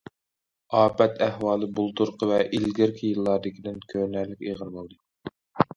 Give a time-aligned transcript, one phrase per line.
[0.77, 5.01] ئاپەت ئەھۋالى بۇلتۇرقى ۋە ئىلگىرىكى يىللاردىكىدىن كۆرۈنەرلىك ئېغىر بولدى.